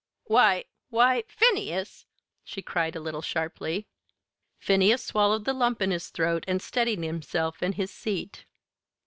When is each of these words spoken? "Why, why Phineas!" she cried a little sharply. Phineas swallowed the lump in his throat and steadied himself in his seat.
"Why, 0.23 0.65
why 0.89 1.25
Phineas!" 1.27 2.07
she 2.43 2.63
cried 2.63 2.95
a 2.95 2.99
little 2.99 3.21
sharply. 3.21 3.87
Phineas 4.57 5.03
swallowed 5.05 5.45
the 5.45 5.53
lump 5.53 5.79
in 5.79 5.91
his 5.91 6.09
throat 6.09 6.43
and 6.47 6.59
steadied 6.59 7.03
himself 7.03 7.61
in 7.61 7.73
his 7.73 7.91
seat. 7.93 8.45